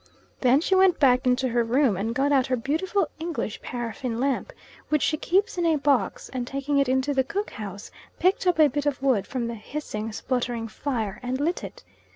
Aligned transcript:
Then 0.39 0.61
she 0.61 0.73
went 0.73 0.99
back 0.99 1.27
into 1.27 1.49
her 1.49 1.63
room 1.63 1.95
and 1.95 2.15
got 2.15 2.31
out 2.31 2.47
her 2.47 2.55
beautiful 2.55 3.07
English 3.19 3.61
paraffin 3.61 4.19
lamp, 4.19 4.51
which 4.89 5.03
she 5.03 5.15
keeps 5.15 5.59
in 5.59 5.65
a 5.67 5.75
box, 5.77 6.27
and 6.29 6.47
taking 6.47 6.79
it 6.79 6.89
into 6.89 7.13
the 7.13 7.23
cook 7.23 7.51
house, 7.51 7.91
picked 8.17 8.47
up 8.47 8.59
a 8.59 8.67
bit 8.67 8.87
of 8.87 9.03
wood 9.03 9.27
from 9.27 9.45
the 9.45 9.53
hissing, 9.53 10.11
spluttering 10.11 10.67
fire, 10.67 11.19
and 11.21 11.39
lit 11.39 11.63
it. 11.63 11.83